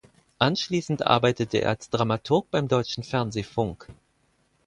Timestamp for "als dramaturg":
1.69-2.49